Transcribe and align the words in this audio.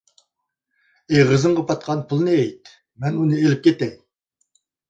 ئېغىزىڭغا 1.15 1.65
پاتقان 1.73 2.01
پۇلنى 2.13 2.39
ئېيت، 2.39 2.75
مەن 3.05 3.21
بۇنى 3.21 3.41
ئېلىپ 3.45 3.63
كېتەي. 3.69 3.97